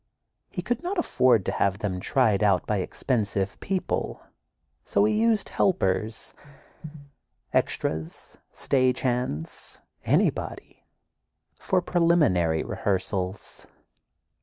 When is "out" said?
2.41-2.65